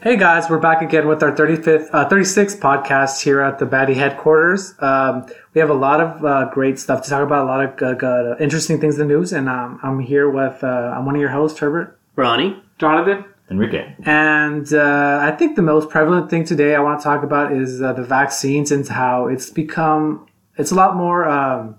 [0.00, 3.96] Hey guys, we're back again with our 35th, uh, 36th podcast here at the Baddie
[3.96, 4.74] headquarters.
[4.78, 7.82] Um, we have a lot of uh, great stuff to talk about, a lot of
[7.82, 11.16] uh, good, interesting things in the news, and um, I'm here with uh, I'm one
[11.16, 13.96] of your hosts, Herbert, Ronnie, Jonathan, Enrique.
[14.04, 17.82] and uh, I think the most prevalent thing today I want to talk about is
[17.82, 21.28] uh, the vaccines and how it's become it's a lot more.
[21.28, 21.74] Um,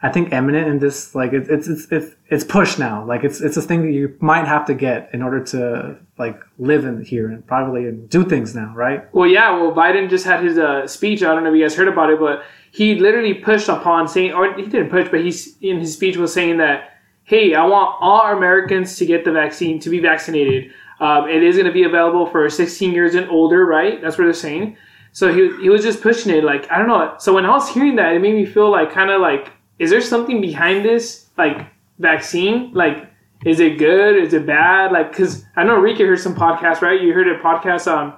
[0.00, 3.04] I think eminent in this, like it, it's it's it's it's pushed now.
[3.04, 6.40] Like it's it's a thing that you might have to get in order to like
[6.58, 9.12] live in here and privately and do things now, right?
[9.12, 9.50] Well, yeah.
[9.50, 11.22] Well, Biden just had his uh, speech.
[11.22, 14.34] I don't know if you guys heard about it, but he literally pushed upon saying,
[14.34, 16.90] or he didn't push, but he's in his speech was saying that,
[17.24, 20.70] hey, I want all Americans to get the vaccine, to be vaccinated.
[21.00, 24.00] Um, it is going to be available for 16 years and older, right?
[24.00, 24.76] That's what they're saying.
[25.12, 26.44] So he, he was just pushing it.
[26.44, 27.14] Like, I don't know.
[27.18, 29.90] So when I was hearing that, it made me feel like kind of like, is
[29.90, 31.66] there something behind this, like
[31.98, 32.72] vaccine?
[32.72, 33.08] Like,
[33.44, 34.16] is it good?
[34.16, 34.92] Is it bad?
[34.92, 37.00] Like, because I know Rika heard some podcasts, right?
[37.00, 38.14] You heard a podcast on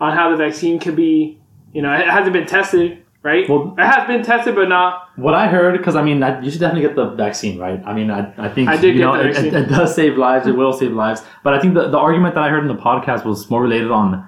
[0.00, 1.38] on how the vaccine could be,
[1.72, 3.48] you know, it hasn't been tested, right?
[3.48, 5.08] Well- it has been tested, but not.
[5.16, 7.80] What I heard, because I mean, I, you should definitely get the vaccine, right?
[7.86, 9.94] I mean, I, I think I did you get know the it, it, it does
[9.94, 10.48] save lives.
[10.48, 11.22] It will save lives.
[11.44, 13.92] But I think the, the argument that I heard in the podcast was more related
[13.92, 14.26] on,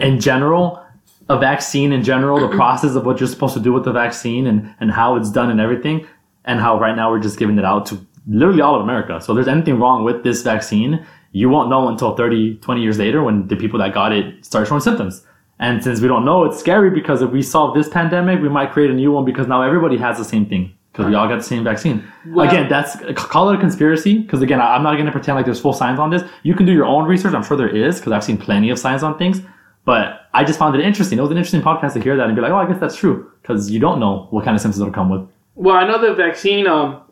[0.00, 0.81] in general,
[1.28, 4.46] a vaccine in general, the process of what you're supposed to do with the vaccine
[4.46, 6.06] and and how it's done and everything,
[6.44, 9.20] and how right now we're just giving it out to literally all of America.
[9.20, 12.98] So if there's anything wrong with this vaccine, you won't know until 30, 20 years
[12.98, 15.24] later when the people that got it start showing symptoms.
[15.58, 18.72] And since we don't know, it's scary because if we solve this pandemic, we might
[18.72, 21.36] create a new one because now everybody has the same thing because we all got
[21.36, 22.04] the same vaccine.
[22.26, 25.44] Well- again, that's call it a conspiracy because again, I'm not going to pretend like
[25.44, 26.22] there's full science on this.
[26.42, 27.32] You can do your own research.
[27.32, 29.40] I'm sure there is because I've seen plenty of science on things.
[29.84, 31.18] But I just found it interesting.
[31.18, 32.96] It was an interesting podcast to hear that and be like, oh, I guess that's
[32.96, 35.28] true because you don't know what kind of symptoms it'll come with.
[35.54, 36.66] Well, I know the vaccine.
[36.66, 37.02] Um,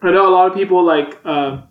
[0.00, 1.62] I know a lot of people like uh,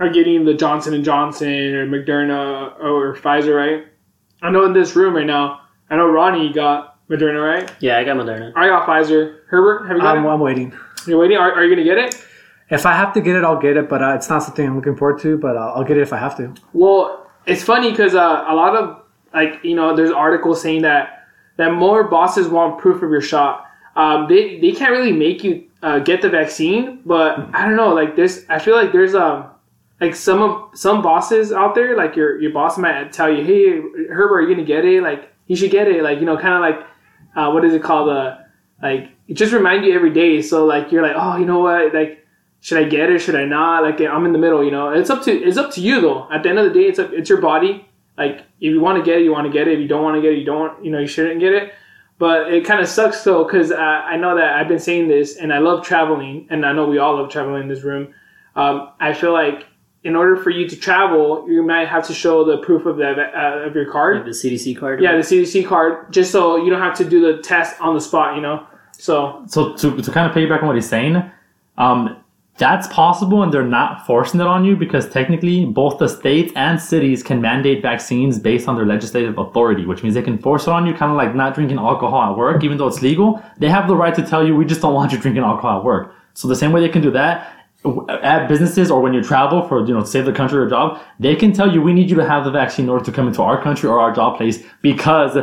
[0.00, 3.86] are getting the Johnson and Johnson or Moderna or Pfizer, right?
[4.42, 5.60] I know in this room right now.
[5.88, 7.70] I know Ronnie got Moderna, right?
[7.80, 8.52] Yeah, I got Moderna.
[8.56, 9.40] I got Pfizer.
[9.48, 10.28] Herbert, have you got I'm, it?
[10.28, 10.72] I'm waiting.
[11.06, 11.36] You're waiting.
[11.36, 12.14] Are, are you gonna get it?
[12.70, 14.76] If I have to get it, I'll get it, but uh, it's not something I'm
[14.76, 15.36] looking forward to.
[15.36, 16.54] But I'll, I'll get it if I have to.
[16.72, 18.99] Well, it's funny because uh, a lot of
[19.32, 21.26] like you know, there's articles saying that
[21.56, 23.66] that more bosses want proof of your shot.
[23.96, 27.92] Um, they they can't really make you uh, get the vaccine, but I don't know.
[27.94, 29.50] Like there's, I feel like there's um
[30.00, 34.08] like some of some bosses out there, like your your boss might tell you, hey
[34.08, 35.02] Herbert, are you gonna get it?
[35.02, 36.02] Like you should get it.
[36.02, 36.86] Like you know, kind of like
[37.36, 38.08] uh, what is it called?
[38.08, 38.38] Uh,
[38.82, 40.42] like it just remind you every day.
[40.42, 41.92] So like you're like, oh, you know what?
[41.92, 42.26] Like
[42.60, 43.20] should I get it?
[43.20, 43.82] Should I not?
[43.82, 44.64] Like I'm in the middle.
[44.64, 46.28] You know, it's up to it's up to you though.
[46.32, 47.86] At the end of the day, it's up, it's your body.
[48.20, 49.72] Like if you want to get it, you want to get it.
[49.72, 50.60] If you don't want to get it, you don't.
[50.60, 51.72] Want, you know, you shouldn't get it.
[52.18, 55.36] But it kind of sucks though, because uh, I know that I've been saying this,
[55.36, 58.12] and I love traveling, and I know we all love traveling in this room.
[58.56, 59.66] Um, I feel like
[60.04, 63.18] in order for you to travel, you might have to show the proof of that
[63.18, 64.16] uh, of your card.
[64.16, 65.02] Like the CDC card.
[65.02, 68.02] Yeah, the CDC card, just so you don't have to do the test on the
[68.02, 68.36] spot.
[68.36, 68.66] You know.
[68.92, 71.22] So so to, to kind of piggyback on what he's saying,
[71.78, 72.19] um,
[72.60, 76.78] that's possible and they're not forcing it on you because technically both the states and
[76.78, 80.70] cities can mandate vaccines based on their legislative authority, which means they can force it
[80.70, 83.42] on you, kind of like not drinking alcohol at work, even though it's legal.
[83.56, 85.84] They have the right to tell you, we just don't want you drinking alcohol at
[85.84, 86.14] work.
[86.34, 87.50] So the same way they can do that
[88.22, 91.00] at businesses or when you travel for, you know, to save the country or job,
[91.18, 93.26] they can tell you, we need you to have the vaccine in order to come
[93.26, 95.34] into our country or our job place because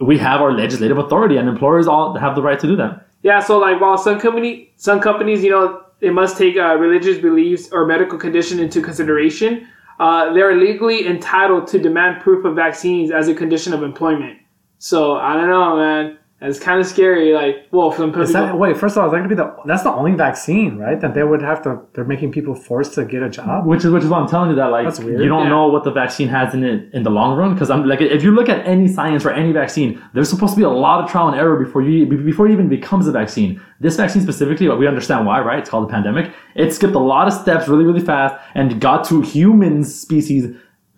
[0.00, 3.06] we have our legislative authority and employers all have the right to do that.
[3.22, 7.18] Yeah, so like while some company, some companies, you know, they must take uh, religious
[7.18, 9.68] beliefs or medical condition into consideration.
[9.98, 14.38] Uh, they're legally entitled to demand proof of vaccines as a condition of employment.
[14.78, 16.18] So I don't know, man.
[16.40, 17.32] It's kind of scary.
[17.32, 18.26] Like, well, for some people.
[18.26, 18.76] That wait?
[18.76, 19.54] First of all, is that gonna be the?
[19.64, 21.00] That's the only vaccine, right?
[21.00, 21.80] That they would have to.
[21.94, 23.64] They're making people forced to get a job.
[23.66, 25.20] Which is which is why I'm telling you that like That's weird.
[25.22, 25.48] you don't Yeah.
[25.50, 28.22] know what the vaccine has in it in the long run because I'm like if
[28.22, 31.08] you look at any science for any vaccine, there's supposed to be a lot of
[31.10, 33.58] trial and error before you before it even becomes a vaccine.
[33.80, 35.60] This vaccine specifically, but we understand why, right?
[35.60, 36.30] It's called a pandemic.
[36.56, 40.48] It skipped a lot of steps really really fast and got to human species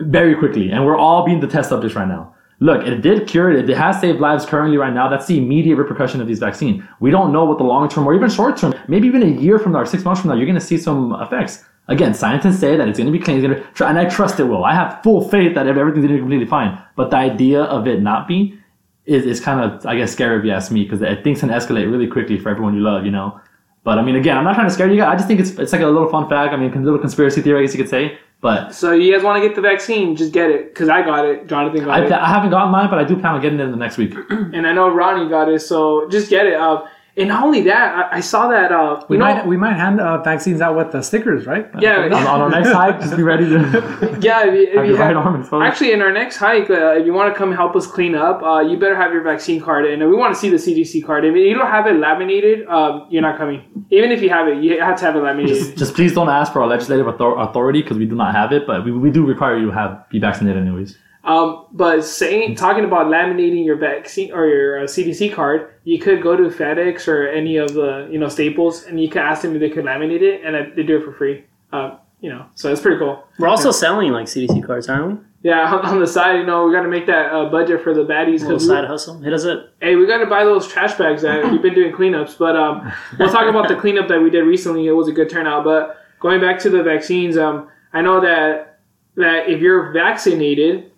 [0.00, 2.32] very quickly, and we're all being the test subjects right now.
[2.58, 3.68] Look, it did cure it.
[3.68, 5.08] It has saved lives currently right now.
[5.08, 6.82] That's the immediate repercussion of these vaccines.
[7.00, 9.58] We don't know what the long term or even short term, maybe even a year
[9.58, 11.64] from now or six months from now, you're going to see some effects.
[11.88, 14.44] Again, scientists say that it's going to be clean, going to, and I trust it
[14.44, 14.64] will.
[14.64, 16.82] I have full faith that everything's going to be completely fine.
[16.96, 18.60] But the idea of it not being
[19.04, 21.90] is, is kind of, I guess, scary if you ask me, because things can escalate
[21.90, 23.40] really quickly for everyone you love, you know?
[23.84, 25.12] But I mean, again, I'm not trying to scare you guys.
[25.12, 26.52] I just think it's, it's like a little fun fact.
[26.52, 28.18] I mean, a little conspiracy theory, I guess you could say.
[28.40, 30.14] But So you guys want to get the vaccine?
[30.14, 31.46] Just get it, cause I got it.
[31.46, 33.64] Jonathan got I, it, I haven't gotten mine, but I do plan on getting it
[33.64, 34.14] in the next week.
[34.30, 35.60] and I know Ronnie got it.
[35.60, 36.54] So just get it.
[36.54, 36.84] Uh,
[37.18, 39.72] And not only that, I, I saw that uh, you We know, might we might
[39.72, 41.66] hand uh, vaccines out with the stickers, right?
[41.80, 44.46] yeah, on, on our next hike, just be ready to yeah.
[44.46, 45.62] If you, if have you your right arm.
[45.62, 48.42] Actually, in our next hike, uh, if you want to come help us clean up,
[48.42, 51.24] uh, you better have your vaccine card, and we want to see the CDC card.
[51.24, 53.62] If you don't have it laminated, um, you're not coming.
[53.90, 55.56] Even if you have it, you have to have it laminated.
[55.56, 58.52] just, just please don't ask for our legislative author- authority because we do not have
[58.52, 60.98] it, but we, we do require you to have be vaccinated anyways.
[61.26, 66.22] Um, but saying talking about laminating your vaccine or your uh, CDC card, you could
[66.22, 69.54] go to FedEx or any of the you know Staples, and you could ask them
[69.54, 71.44] if they could laminate it, and uh, they do it for free.
[71.72, 73.24] Um, you know, so it's pretty cool.
[73.38, 75.26] We're also selling like CDC cards, aren't we?
[75.42, 77.92] Yeah, on, on the side, you know, we got to make that uh, budget for
[77.92, 79.18] the baddies little side hustle.
[79.20, 79.74] Hit us up.
[79.80, 82.38] hey, we got to buy those trash bags that we've been doing cleanups.
[82.38, 84.86] But um, we'll talk about the cleanup that we did recently.
[84.86, 85.64] It was a good turnout.
[85.64, 88.80] But going back to the vaccines, um, I know that
[89.16, 90.92] that if you're vaccinated,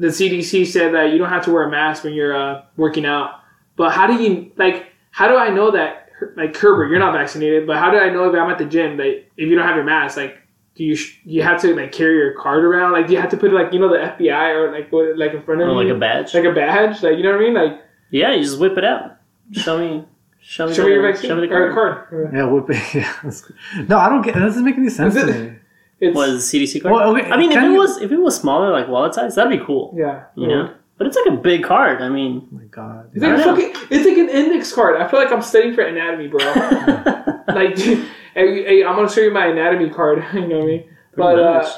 [0.00, 3.04] the CDC said that you don't have to wear a mask when you're uh, working
[3.04, 3.40] out.
[3.76, 4.86] But how do you like?
[5.10, 6.08] How do I know that?
[6.36, 8.96] Like Herbert, you're not vaccinated, but how do I know if I'm at the gym
[8.98, 10.36] that if you don't have your mask, like
[10.74, 12.92] do you sh- you have to like carry your card around?
[12.92, 15.32] Like do you have to put like you know the FBI or like what like
[15.32, 15.88] in front of Or you?
[15.88, 16.34] like a badge.
[16.34, 17.54] like a badge, like you know what I mean?
[17.54, 17.80] Like
[18.10, 19.16] Yeah, you just whip it out.
[19.52, 20.04] Show me.
[20.42, 20.74] Show me.
[20.74, 21.70] show the, me your vaccine Show me the card.
[21.70, 22.30] a card.
[22.34, 22.74] Yeah, would be.
[22.94, 23.56] Yeah, that's good.
[23.88, 24.34] no, I don't get.
[24.34, 25.56] That doesn't make any sense to me.
[26.00, 26.94] It's Was CDC card?
[26.94, 29.34] Well, okay, I mean, if it you- was if it was smaller, like wallet size,
[29.34, 29.94] that'd be cool.
[29.96, 32.00] yeah, You know, but it's like a big card.
[32.02, 33.10] I mean, Oh my god.
[33.14, 35.00] It's like, a I fucking, it's like an index card.
[35.00, 36.38] I feel like I'm studying for anatomy, bro.
[37.48, 40.24] like, hey, hey, I'm gonna show you my anatomy card.
[40.34, 40.84] You know what I mean?
[41.16, 41.70] But uh,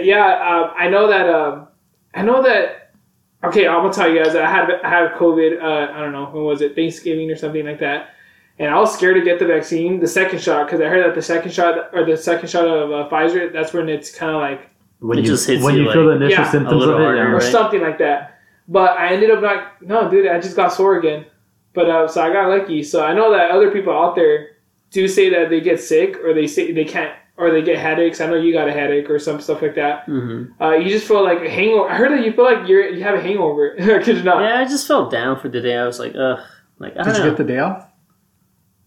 [0.00, 1.28] yeah, uh, I know that.
[1.28, 1.68] Um,
[2.14, 2.92] I know that.
[3.44, 4.32] Okay, I'm gonna tell you guys.
[4.32, 5.62] that I had I had COVID.
[5.62, 8.10] Uh, I don't know when was it Thanksgiving or something like that.
[8.58, 11.14] And I was scared to get the vaccine, the second shot, because I heard that
[11.14, 14.40] the second shot or the second shot of uh, Pfizer, that's when it's kind of
[14.40, 14.70] like
[15.00, 16.94] When It you, just hits when you, you, feel the initial Yeah, a symptoms little
[16.94, 17.30] of it, harder, yeah.
[17.30, 17.42] or Right.
[17.52, 18.38] something like that.
[18.68, 19.82] But I ended up not.
[19.82, 21.26] No, dude, I just got sore again.
[21.74, 22.82] But uh, so I got lucky.
[22.82, 24.52] So I know that other people out there
[24.90, 28.22] do say that they get sick or they say they can't or they get headaches.
[28.22, 30.06] I know you got a headache or some stuff like that.
[30.06, 31.90] hmm Uh, you just feel like a hangover.
[31.90, 33.74] I heard that you feel like you're you have a hangover.
[34.02, 34.40] Kid you not?
[34.42, 35.76] yeah, I just felt down for the day.
[35.76, 36.40] I was like, ugh.
[36.78, 37.28] Like I don't Did you know.
[37.30, 37.86] get the day off?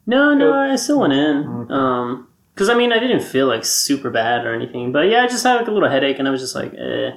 [0.10, 1.48] No, no, I still went in.
[1.48, 1.74] Okay.
[1.74, 5.28] Um, because I mean, I didn't feel like super bad or anything, but yeah, I
[5.28, 7.12] just had like a little headache, and I was just like, eh.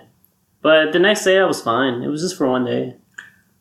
[0.60, 2.02] But the next day, I was fine.
[2.02, 2.96] It was just for one day.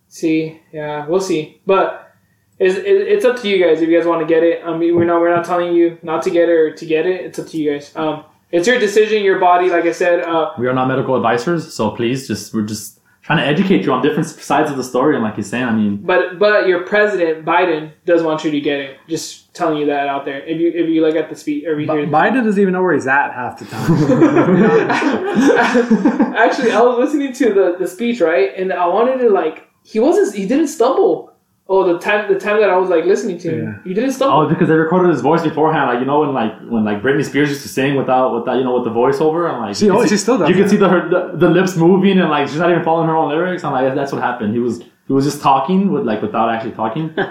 [0.10, 1.62] See, yeah, we'll see.
[1.66, 2.14] But
[2.60, 4.64] it's, it's up to you guys if you guys want to get it.
[4.64, 7.08] I mean, we're not we're not telling you not to get it or to get
[7.08, 7.26] it.
[7.26, 7.96] It's up to you guys.
[7.96, 9.70] Um, it's your decision, your body.
[9.70, 13.00] Like I said, uh, We are not medical advisors, so please just we're just
[13.32, 15.16] trying to educate you on different sides of the story.
[15.16, 18.60] And like you're saying, I mean, But but your president Biden does want you to
[18.60, 18.98] get it.
[19.08, 20.42] Just telling you that out there.
[20.42, 22.08] If you if you look at the speech or you Bi- hear.
[22.08, 23.92] Biden doesn't even know where he's at half the time.
[26.36, 30.00] Actually, I was listening to the, the speech right, and I wanted to like he
[30.00, 31.31] wasn't he didn't stumble.
[31.74, 33.74] Oh, the time the time that I was like listening to him, Yeah.
[33.88, 34.30] he didn't stop.
[34.34, 37.24] oh, because they recorded his voice beforehand, like you know when like when like Britney
[37.30, 39.92] Spears used to sing without without you know with the voiceover, and like She you
[39.92, 42.20] can always- see- she still does You can see the, her the the lips moving
[42.20, 43.64] and like she's not even following her own lyrics.
[43.64, 44.54] I'm like that's what happened.
[44.54, 44.76] He was
[45.08, 47.06] he was just talking with like without actually talking.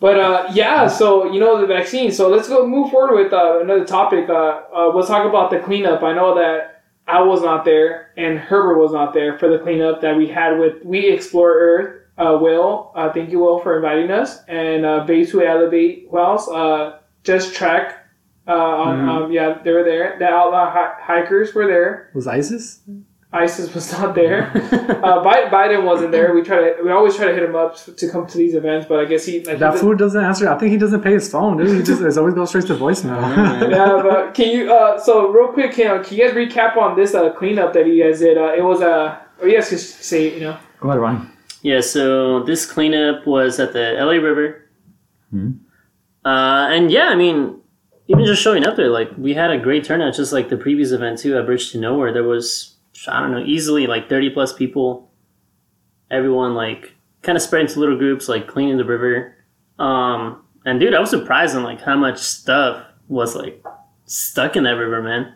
[0.00, 2.10] But uh, yeah, so you know the vaccine.
[2.10, 4.30] So let's go move forward with uh, another topic.
[4.30, 6.02] Uh, uh, let's talk about the cleanup.
[6.02, 10.00] I know that I was not there and Herbert was not there for the cleanup
[10.00, 11.99] that we had with We Explore Earth.
[12.20, 16.06] Uh, Will, uh, thank you, Will, for inviting us, and uh, Base Who Elevate.
[16.10, 16.48] Who else?
[16.48, 17.96] Uh, Just Trek.
[18.48, 19.08] Uh, on, Mhm.
[19.08, 20.16] um, yeah, they were there.
[20.18, 22.10] The Outlaw hi- Hikers were there.
[22.14, 22.80] Was ISIS?
[23.32, 24.50] ISIS was not there.
[25.04, 26.34] uh, Biden wasn't there.
[26.34, 26.82] We try to.
[26.82, 29.24] We always try to hit him up to come to these events, but I guess
[29.24, 30.48] he like That he, food doesn't answer.
[30.48, 31.76] I think he doesn't pay his phone, dude.
[31.76, 33.20] He just it always goes straight to voicemail.
[33.70, 34.72] yeah, but can you?
[34.72, 38.02] Uh, so real quick, can, can you guys recap on this uh, cleanup that you
[38.02, 38.36] guys did?
[38.36, 38.90] Uh, it was a.
[38.90, 40.56] Uh, oh, yes, just say you know.
[40.80, 41.26] Go ahead, Ronnie.
[41.62, 44.66] Yeah, so this cleanup was at the LA River.
[45.34, 45.58] Mhm.
[46.24, 47.56] Uh, and yeah, I mean,
[48.08, 50.90] even just showing up there, like, we had a great turnout, just like the previous
[50.92, 52.12] event, too, at Bridge to Nowhere.
[52.12, 52.76] There was,
[53.08, 55.10] I don't know, easily like 30 plus people.
[56.10, 59.34] Everyone, like, kind of spread into little groups, like, cleaning the river.
[59.78, 63.62] Um, and dude, I was surprised on, like, how much stuff was, like,
[64.06, 65.32] stuck in that river, man.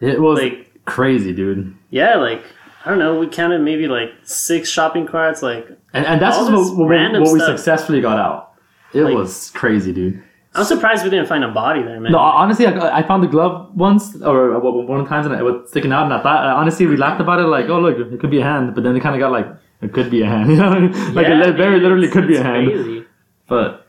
[0.00, 1.74] It was Like, crazy, dude.
[1.90, 2.42] yeah, like,
[2.84, 6.52] I don't know, we counted maybe, like, six shopping carts, like, And, and that's what,
[6.76, 8.52] what, random what we successfully got out.
[8.92, 10.22] It Like- was crazy, dude.
[10.56, 12.12] I'm surprised we didn't find a body there, man.
[12.12, 15.34] No, honestly, I, I found the glove once or uh, one of the times and
[15.34, 17.98] it was sticking out, and I thought honestly we laughed about it like, oh look,
[17.98, 19.48] it could be a hand, but then it kind of got like
[19.82, 20.68] it could be a hand, you know,
[21.12, 23.04] like Yeah, it very literally could be a hand, crazy.
[23.48, 23.88] but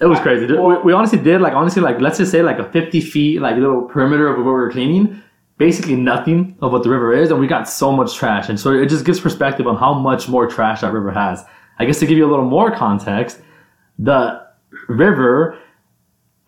[0.00, 0.46] it was crazy.
[0.46, 0.60] dude.
[0.60, 3.56] we, we honestly did like honestly like let's just say like a fifty feet like
[3.56, 5.22] little perimeter of what we were cleaning,
[5.62, 8.72] basically nothing of what the river is, and we got so much trash, and so
[8.72, 11.44] it just gives perspective on how much more trash that river has.
[11.78, 13.40] I guess to give you a little more context,
[13.96, 14.44] the
[14.88, 15.56] river.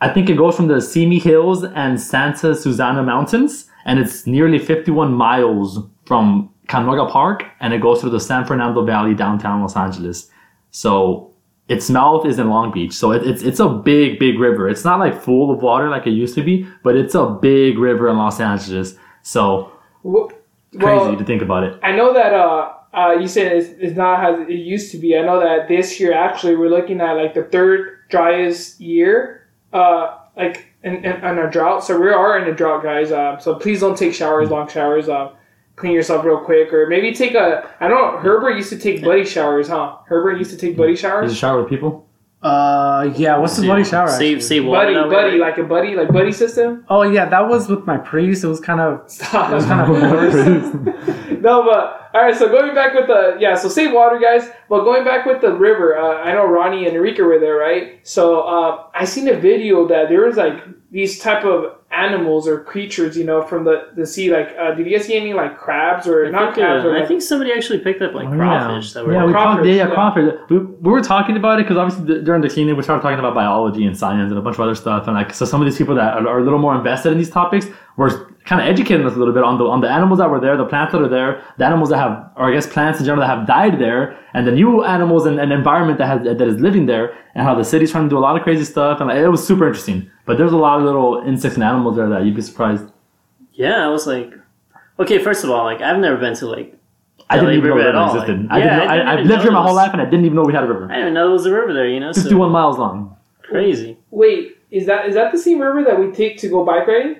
[0.00, 4.58] I think it goes from the Simi Hills and Santa Susana Mountains, and it's nearly
[4.58, 9.76] 51 miles from Canoga Park, and it goes through the San Fernando Valley, downtown Los
[9.76, 10.28] Angeles.
[10.72, 11.32] So
[11.68, 14.68] its mouth is in Long Beach, so it, it's it's a big, big river.
[14.68, 17.78] It's not like full of water like it used to be, but it's a big
[17.78, 18.98] river in Los Angeles.
[19.24, 19.72] So
[20.04, 20.28] Wh-
[20.78, 21.80] crazy Well, to think about it.
[21.82, 25.16] I know that uh, uh, you said it's, it's not as it used to be.
[25.18, 30.18] I know that this year actually we're looking at like the third driest year, uh,
[30.36, 31.82] like in, in, in a drought.
[31.84, 33.10] So we are in a drought, guys.
[33.10, 35.08] Um, so please don't take showers, long showers.
[35.08, 35.30] Um,
[35.76, 37.68] clean yourself real quick, or maybe take a.
[37.80, 38.20] I don't know.
[38.20, 39.96] Herbert used to take buddy showers, huh?
[40.06, 41.36] Herbert used to take buddy Did you showers.
[41.36, 42.06] shower with people?
[42.44, 43.38] Uh, yeah.
[43.38, 44.06] What's the buddy shower?
[44.06, 44.34] actually?
[44.34, 44.84] Save save water.
[44.86, 45.40] Buddy, that buddy, right?
[45.40, 46.84] like a buddy, like buddy system.
[46.90, 48.44] Oh yeah, that was with my priest.
[48.44, 49.50] It was kind of Stop.
[49.50, 50.34] it was kind of worse.
[51.40, 52.36] no, but all right.
[52.36, 54.50] So going back with the yeah, so save water, guys.
[54.68, 58.06] But going back with the river, uh, I know Ronnie and Enrique were there, right?
[58.06, 62.60] So uh, I seen a video that there was like these type of animals or
[62.64, 64.30] creatures, you know, from the the sea.
[64.30, 66.84] Like, uh, did you guys see any like crabs or I not think, crabs?
[66.84, 69.12] uh, or I think somebody actually picked up like Oh, crawfish that were.
[69.12, 69.94] yeah, we talked, Crawfish, yeah, yeah, yeah.
[69.94, 70.34] crawfish.
[70.50, 73.18] We, we were talking about it because obviously the, during the cleaning we started talking
[73.18, 75.66] about biology and science and a bunch of other stuff, and like so some of
[75.66, 78.68] these people that are, are a little more invested in these topics were kind of
[78.68, 80.92] educating us a little bit on the on the animals that were there, the plants
[80.92, 83.46] that are there, the animals that have, or I guess plants in general that have
[83.46, 87.16] died there, and the new animals and, and environment that has that is living there,
[87.34, 89.28] and how the city's trying to do a lot of crazy stuff, and like, it
[89.28, 90.10] was super interesting.
[90.26, 92.84] But there's a lot of little insects and animals there that you'd be surprised.
[93.52, 94.32] Yeah, I was like,
[94.98, 95.18] okay.
[95.18, 96.76] First of all, like I've never been to like.
[97.30, 98.42] I didn't LA even know River the at river all, existed.
[98.42, 98.84] like- I didn't yeah, know.
[98.84, 100.52] I I, didn't I've lived here my whole life, and I didn't even know we
[100.52, 100.84] had a river.
[100.84, 101.88] I didn't even know there was a river there.
[101.88, 103.16] You know, so 51 miles long.
[103.42, 103.96] crazy.
[104.10, 107.16] wait, is that is that the same river that we take to go bike riding?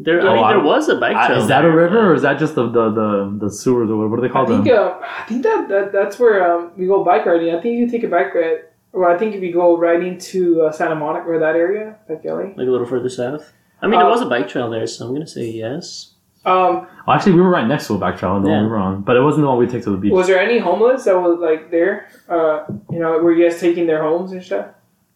[0.00, 1.38] There, Oh, I mean, I- there was a bike Uh, trail.
[1.38, 4.16] is that a river or is that just the the the, the sewers or what
[4.16, 4.62] do they I call them?
[4.62, 7.52] think uh, I think that, that that's where um, we go bike riding.
[7.54, 8.60] I think you take a bike ride,
[8.92, 12.24] or I think if you go riding to uh, Santa Monica or that area, like
[12.24, 12.54] LA.
[12.60, 13.52] like a little further south.
[13.82, 16.14] I mean, Uh, there was a bike trail there, so I'm gonna say yes.
[16.46, 18.62] Um, Well, actually, we were right next to a bike trail, the one Yeah.
[18.62, 20.12] we were on, but it wasn't the one we took to the beach.
[20.12, 22.06] Was there any homeless that was like there?
[22.28, 22.60] Uh,
[22.92, 24.66] you know, were you guys taking their homes and stuff?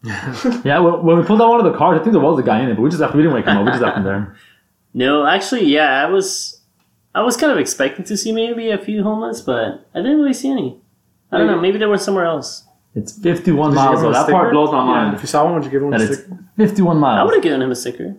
[0.65, 2.43] yeah, well, when we pulled out one of the cars, I think there was a
[2.43, 3.63] guy in it, but we just left, we didn't wake him up.
[3.65, 4.35] We just left him there.
[4.93, 6.61] No, actually, yeah, I was,
[7.15, 10.33] I was kind of expecting to see maybe a few homeless, but I didn't really
[10.33, 10.79] see any.
[11.31, 11.59] I don't know.
[11.59, 12.65] Maybe they were somewhere else.
[12.95, 14.19] It's 51 Did you miles, give him though.
[14.21, 15.15] a That part blows my mind.
[15.15, 17.25] If you saw one, would you give one That a it's stick- 51 I miles.
[17.25, 18.15] would have given him a sticker.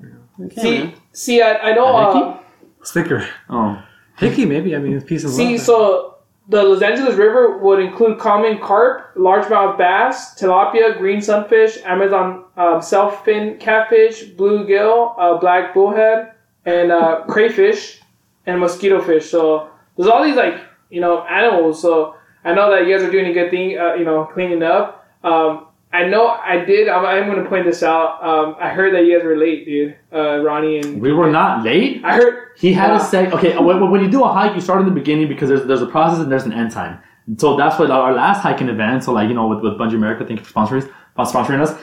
[0.47, 0.93] Okay, See, man.
[1.13, 1.87] see, I, I know.
[1.87, 2.39] A Uh,
[2.83, 3.25] sticker?
[3.49, 3.81] Oh,
[4.19, 4.75] Hickey, maybe.
[4.75, 5.61] I mean, it's piece of see, love.
[5.61, 6.15] so
[6.49, 12.81] the Los Angeles River would include common carp, largemouth bass, tilapia, green sunfish, Amazon um,
[12.81, 16.33] sailfin catfish, bluegill, uh, black bullhead,
[16.67, 18.01] and uh, crayfish,
[18.47, 19.31] and mosquito fish.
[19.31, 21.81] So there's all these like you know animals.
[21.83, 23.79] So I know that you guys are doing a good thing.
[23.79, 25.07] Uh, you know, cleaning up.
[25.23, 26.89] Um, I know I did.
[26.89, 28.23] I'm, I'm going to point this out.
[28.23, 29.95] Um, I heard that you guys were late, dude.
[30.13, 32.05] Uh, Ronnie and we were not late.
[32.05, 32.97] I heard He had Yeah.
[32.97, 33.31] a say.
[33.31, 35.83] Okay, when, when you do a hike, you start in the beginning because there's there's
[35.83, 36.99] a process and there's an end time.
[37.39, 39.05] So that's what our last hiking event.
[39.05, 41.81] So like you know with, with Bungee America, thank you for sponsoring uh, sponsoring us.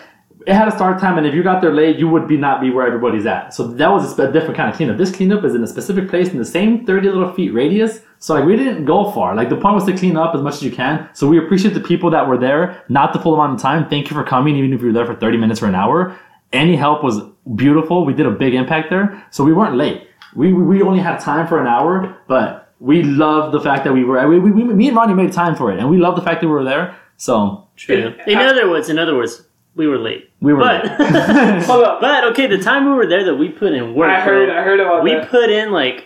[0.47, 2.61] It had a start time, and if you got there late, you would be not
[2.61, 3.53] be where everybody's at.
[3.53, 4.97] So that was a, different kind of cleanup.
[4.97, 8.01] This cleanup is in a specific place in the same thirty little feet radius.
[8.19, 9.35] So like we didn't go far.
[9.35, 11.09] Like the point was to clean up as much as you can.
[11.13, 13.89] So we appreciate the people that were there, not the full amount of time.
[13.89, 16.17] Thank you for coming, even if you were there for thirty minutes or an hour.
[16.53, 17.21] Any help was
[17.55, 18.05] beautiful.
[18.05, 20.07] We did a big impact there, so we weren't late.
[20.35, 23.93] We we we only had time for an hour, but we loved the fact that
[23.93, 24.27] we were.
[24.27, 26.41] We, we, we me and Ronnie made time for it, and we love the fact
[26.41, 26.97] that we were there.
[27.17, 28.15] So True.
[28.27, 29.43] In other words, in other words,
[29.75, 30.29] we were late.
[30.41, 30.59] we were.
[30.59, 31.63] But, late.
[31.65, 32.01] hold up.
[32.01, 34.09] but okay, the time we were there that we put in work.
[34.09, 34.47] I heard.
[34.47, 34.57] bro.
[34.59, 35.29] I heard about we that.
[35.29, 36.05] put in like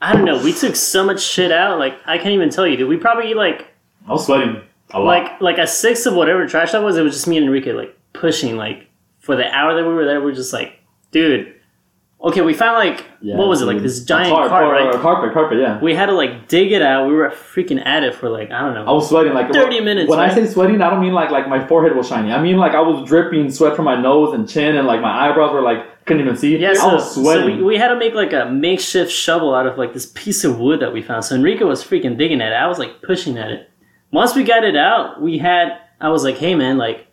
[0.00, 0.42] I don't know.
[0.42, 1.78] We took so much shit out.
[1.78, 2.88] Like I can't even tell you, dude.
[2.88, 3.68] We probably like
[4.08, 5.06] I was sweating a lot.
[5.06, 6.96] like like a sixth of whatever trash that was.
[6.96, 8.88] It was just me and Enrique like pushing like
[9.20, 10.20] for the hour that we were there.
[10.20, 10.80] We're just like,
[11.12, 11.54] dude.
[12.24, 15.00] Okay, we found like Yeah, what was it like this giant tarp, cart, right?
[15.00, 15.80] carpet, carpet, yeah.
[15.80, 17.08] We had to like dig it out.
[17.08, 18.84] We were freaking at it for like I don't know.
[18.84, 21.48] I was sweating like 30 minutes, When I say sweating, I don't mean like like
[21.48, 22.30] my forehead was shiny.
[22.32, 25.28] I mean like I was dripping sweat from my nose and chin, and like my
[25.28, 26.56] eyebrows were like couldn't even see.
[26.56, 27.56] Yeah, I so, was so sweating.
[27.58, 30.60] we, we had to make like a makeshift shovel out of like this piece of
[30.60, 31.24] wood that we found.
[31.24, 32.56] So Enrique was freaking digging at it.
[32.56, 33.68] I was like pushing at it.
[34.12, 37.08] Once we got it out, we had I was like, hey man, like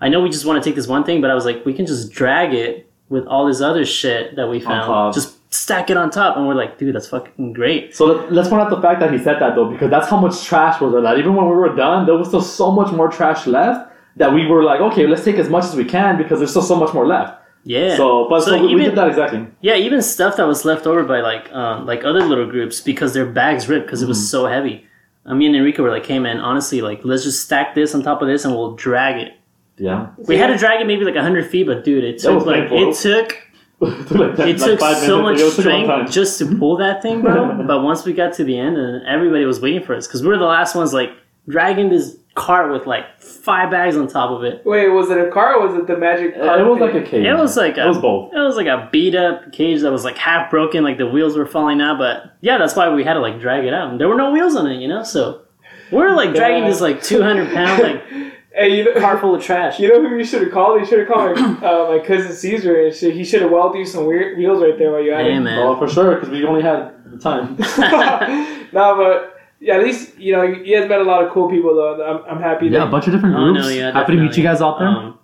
[0.00, 1.74] I know we just want to take this one thing, but I was like, we
[1.74, 5.12] can just drag it with all this other shit that we found.
[5.14, 7.94] Just stack it on top, and we're like, dude, that's fucking great.
[7.94, 10.18] So let- let's point out the fact that he said that though, because that's how
[10.18, 11.02] much trash was there.
[11.02, 14.32] That even when we were done, there was still so much more trash left that
[14.32, 16.76] we were like, okay, let's take as much as we can because there's still so
[16.76, 17.38] much more left.
[17.64, 17.96] Yeah.
[17.96, 19.46] So, but so, So we, we did that exactly.
[19.60, 23.12] Yeah, even stuff that was left over by like um, like other little groups because
[23.14, 24.86] their bags ripped because it was so heavy.
[25.24, 28.20] I mean, Enrique were like, "Hey man, honestly, like let's just stack this on top
[28.22, 29.34] of this and we'll drag it."
[29.78, 30.08] Yeah.
[30.28, 32.90] We had to drag it maybe like hundred feet, but dude, it took like painful.
[32.90, 33.38] it took
[33.82, 35.58] it took, like, it took five so much minutes.
[35.58, 37.62] It took a long strength just to pull that thing, bro.
[37.66, 40.28] but once we got to the end, and everybody was waiting for us because we
[40.28, 41.10] were the last ones like
[41.48, 44.64] dragging this cart with like five bags on top of it.
[44.64, 46.60] Wait, was it a car or was it the magic car?
[46.60, 47.26] It was like a cage.
[47.26, 48.32] It was like It a, was both.
[48.32, 51.36] It was like a beat up cage that was like half broken, like the wheels
[51.36, 51.98] were falling out.
[51.98, 53.90] But yeah, that's why we had to like drag it out.
[53.90, 55.02] And there were no wheels on it, you know.
[55.02, 55.42] So
[55.90, 56.70] we're like dragging Yeah.
[56.70, 58.02] this like two hundred pound like
[58.54, 59.80] Hey, you know, car full of trash.
[59.80, 60.78] you know who you should have called?
[60.80, 62.90] You should have called my, uh, my cousin Caesar.
[62.90, 65.40] He should have welded you some weird wheels right there while you had Hey it.
[65.40, 65.58] man.
[65.58, 67.56] Oh, for sure, because we only had the time.
[68.72, 71.74] no, but yeah, at least you know you guys met a lot of cool people
[71.74, 72.04] though.
[72.04, 72.66] I'm, I'm happy.
[72.66, 73.60] yeah, a bunch of different Oh, groups.
[73.60, 74.88] no, yeah, Happy to meet you guys out there.
[74.88, 75.18] Um,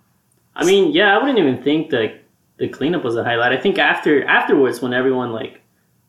[0.55, 2.21] I mean, yeah, I wouldn't even think that
[2.57, 3.51] the cleanup was a highlight.
[3.53, 5.61] I think after afterwards, when everyone like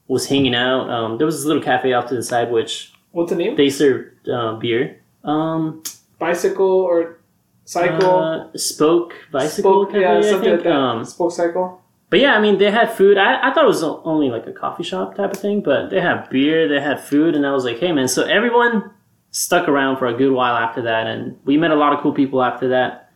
[0.09, 3.31] was hanging out, um, there was this little cafe off to the side which What's
[3.31, 3.57] the name?
[3.57, 5.01] they served uh, beer.
[5.23, 5.83] Um,
[6.21, 7.19] Bicycle or
[7.65, 8.19] cycle?
[8.19, 10.55] uh, Spoke bicycle Spoke, cafe, yeah, I something think.
[10.57, 10.73] like that.
[10.73, 11.81] Um, Spoke cycle.
[12.11, 13.19] but yeah, I mean, they had food.
[13.19, 16.01] I, I thought it was only like a coffee shop type of thing, but they
[16.01, 18.07] had beer, they had food, and I was like, hey man.
[18.09, 18.91] So everyone
[19.33, 22.13] stuck around for a good while after that, and we met a lot of cool
[22.13, 23.07] people after that.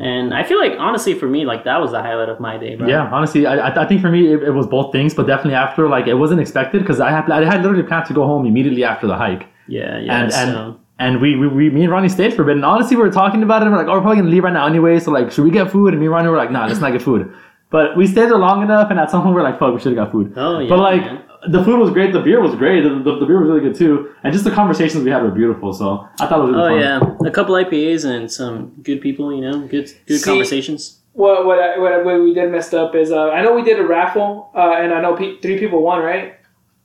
[0.00, 2.76] And I feel like honestly, for me, like that was the highlight of my day,
[2.76, 2.86] bro.
[2.86, 5.54] Yeah, honestly, I, I- I think for me it, it was both things, but definitely
[5.54, 8.46] after like it wasn't expected because I had I had literally planned to go home
[8.46, 10.14] immediately after the hike, yeah, yeah.
[10.22, 12.64] and and so, and we, we, we me and Ronnie stayed for a bit, and
[12.64, 14.52] honestly we were talking about it, and we're like, oh, we're probably gonna leave right
[14.52, 15.92] now anyway, so like, should we get food?
[15.94, 17.32] And me and Ronnie were like, nah, let's not get food.
[17.70, 19.80] But we stayed there long enough, and at some point we are like, fuck, we
[19.80, 20.32] should have got food.
[20.36, 21.22] Oh, yeah, But like man.
[21.48, 23.74] the food was great, the beer was great, the, the, the beer was really good
[23.76, 25.72] too, and just the conversations we had were beautiful.
[25.72, 27.02] So I thought it was oh really fun.
[27.02, 30.94] Oh yeah, a couple IPAs and some good people, you know, good good See- conversations.
[31.12, 33.80] What what I, what, what we did messed up is uh, I know we did
[33.80, 36.36] a raffle uh, and I know pe- three people won right.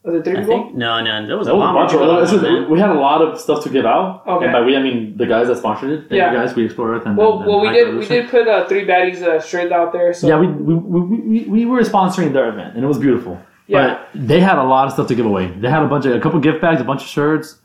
[0.04, 0.64] Was it three I people?
[0.66, 2.20] think no, no, there was That a was a lot more bunch of, people.
[2.20, 2.70] this than is- that, man.
[2.70, 4.24] we had a lot of stuff to give out.
[4.28, 4.44] Okay.
[4.46, 6.00] And by we, I mean the guys that sponsored it.
[6.10, 6.32] Thank Yeah.
[6.32, 7.06] you guys, We Explore Earth.
[7.06, 9.72] And, Well, and, well, we did Hike we did put uh, three baddies uh, straight
[9.72, 10.12] out there.
[10.14, 13.40] So Yeah, we, we, we, we, we were sponsoring their event, and it was beautiful.
[13.68, 14.00] Yeah.
[14.14, 15.48] But they had a lot of stuff to give away.
[15.48, 17.60] They had a bunch of a couple gift bags, a bunch of shirts.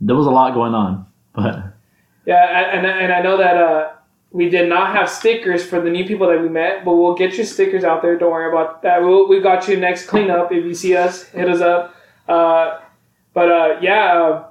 [0.00, 1.04] There was a lot going on.
[1.34, 1.62] But
[2.24, 3.88] Yeah, and and I know that uh,
[4.32, 7.34] we did not have stickers for the new people that we met, but we'll get
[7.36, 8.16] you stickers out there.
[8.18, 9.02] Don't worry about that.
[9.02, 10.50] We'll, we got you next cleanup.
[10.52, 11.94] If you see us, hit us up.
[12.28, 12.80] Uh,
[13.34, 14.46] but uh, yeah, uh,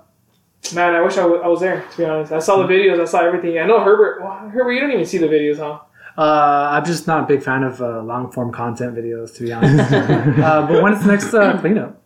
[0.76, 1.84] man, I wish I was there.
[1.91, 3.00] To be honest, I saw the videos.
[3.02, 3.58] I saw everything.
[3.58, 4.22] I know Herbert.
[4.22, 5.80] Well, Herbert, you don't even see the videos, huh?
[6.17, 9.54] Uh, I'm just not a big fan of uh, long form content videos, to be
[9.54, 9.91] honest.
[9.94, 12.02] uh, but when is the next uh, cleanup?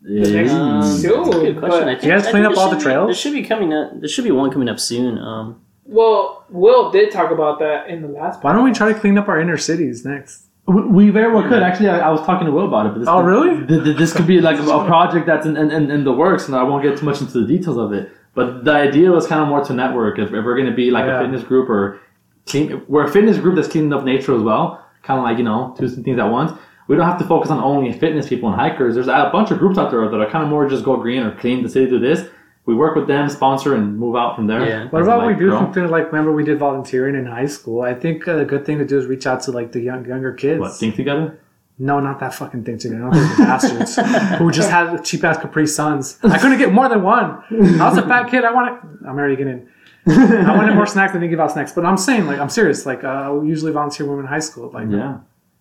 [0.00, 1.80] next- Um, Soon, that's a good question.
[1.80, 3.06] but- I think, You guys I clean think up all the should be- trails?
[3.08, 3.90] There should be coming up.
[4.00, 5.18] There should be one coming up soon.
[5.18, 8.42] Um, Well, Will did talk about that in the last.
[8.42, 10.46] Why don't we try to clean up our inner cities next?
[10.66, 11.62] we, we very well could.
[11.62, 12.90] Actually, I, I was talking to Will about it.
[12.90, 13.66] But this Oh, could- really?
[13.66, 16.46] th- th- this could be like a project that's in, in, in, in the works,
[16.46, 18.10] and I won't get too much into the details of it.
[18.34, 20.18] But the idea was kind of more to network.
[20.18, 21.18] If, if we're going to be like Yeah.
[21.20, 22.00] a fitness group or
[22.46, 24.84] clean, we're a fitness group that's cleaning up nature as well.
[25.02, 26.52] Kind of like you know, two things at once.
[26.86, 28.94] We don't have to focus on only fitness people and hikers.
[28.94, 31.22] There's a bunch of groups out there that are kind of more just go green
[31.24, 32.28] or clean the city, do this.
[32.64, 34.64] We work with them, sponsor, and move out from there.
[34.66, 34.88] Yeah.
[34.88, 35.58] What about like, we do grow.
[35.58, 37.82] something like remember we did volunteering in high school?
[37.82, 40.32] I think a good thing to do is reach out to like the young younger
[40.32, 40.60] kids.
[40.60, 41.38] What think together?
[41.78, 43.00] No, not that fucking thing together.
[43.00, 43.96] Not those bastards
[44.38, 46.18] who just had cheap ass Capri Suns.
[46.22, 47.42] I couldn't get more than one.
[47.50, 48.44] I was a fat kid.
[48.44, 48.78] I wanted.
[49.08, 49.66] I'm already getting.
[50.06, 51.72] I wanted more snacks than they give out snacks.
[51.72, 52.86] But I'm saying, like, I'm serious.
[52.86, 54.70] Like, uh, we usually volunteer women in high school.
[54.70, 55.18] Like, Yeah.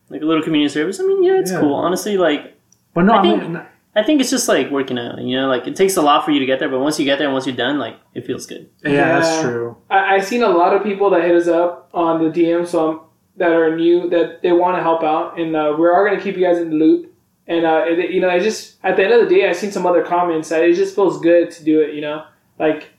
[0.09, 0.99] like a little community service.
[0.99, 1.61] I mean, yeah, it's Yeah.
[1.61, 1.73] cool.
[1.73, 2.55] Honestly, like
[2.93, 3.61] but no, I I, think- mean,
[3.95, 5.21] I think it's just like working out.
[5.21, 7.05] You know, like it takes a lot for you to get there, but once you
[7.05, 8.69] get there, and once you're done, like it feels good.
[8.83, 9.77] yeah, that's true.
[9.89, 12.89] I, I've seen a lot of people that hit us up on the DM, so
[12.89, 12.99] I'm,
[13.37, 16.23] that are new that they want to help out, and uh, we are going to
[16.23, 17.13] keep you guys in the loop.
[17.47, 19.71] And uh, it, you know, it just at the end of the day, I've seen
[19.71, 21.93] some other comments that it just feels good to do it.
[21.93, 22.25] You know,
[22.59, 22.91] like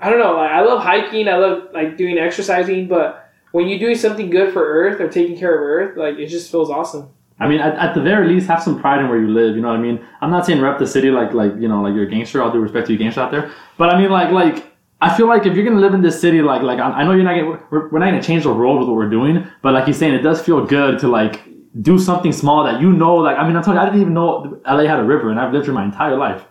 [0.00, 3.78] I don't know, like I love hiking, I love like doing exercising, but when you're
[3.78, 7.10] doing something good for Earth or taking care of Earth, like it just feels awesome.
[7.40, 9.56] I mean, at, at the very least, have some pride in where you live.
[9.56, 10.04] You know what I mean?
[10.20, 12.42] I'm not saying rep the city like like you know like you're a gangster.
[12.42, 14.70] All due respect to you gangsters out there, but I mean like like
[15.02, 17.24] I feel like if you're gonna live in this city, like like I, know you're
[17.24, 19.96] not gonna we're, not gonna change the world with what we're doing, but like he's
[19.96, 21.40] saying, it does feel good to like
[21.80, 23.16] do something small that you know.
[23.16, 25.40] Like I mean, I'm telling you, I didn't even know LA had a river, and
[25.40, 26.44] I've lived here my entire life.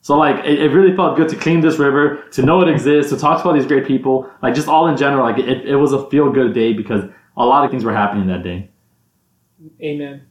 [0.00, 3.12] So like it, it really felt good to clean this river, to know it exists,
[3.12, 5.76] to talk to all these great people, like just all in general, like it, it
[5.76, 7.04] was a feel good day because
[7.36, 8.68] a lot of things were happening that day.
[9.80, 10.26] Amen.